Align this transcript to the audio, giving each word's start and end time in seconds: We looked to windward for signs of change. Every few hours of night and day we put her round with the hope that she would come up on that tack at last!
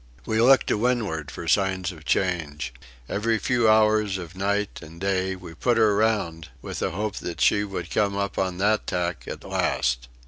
We 0.25 0.41
looked 0.41 0.65
to 0.69 0.79
windward 0.79 1.29
for 1.29 1.47
signs 1.47 1.91
of 1.91 2.05
change. 2.05 2.73
Every 3.07 3.37
few 3.37 3.69
hours 3.69 4.17
of 4.17 4.35
night 4.35 4.79
and 4.81 4.99
day 4.99 5.35
we 5.35 5.53
put 5.53 5.77
her 5.77 5.95
round 5.95 6.47
with 6.59 6.79
the 6.79 6.89
hope 6.89 7.17
that 7.17 7.39
she 7.39 7.63
would 7.63 7.91
come 7.91 8.17
up 8.17 8.39
on 8.39 8.57
that 8.57 8.87
tack 8.87 9.25
at 9.27 9.43
last! 9.43 10.07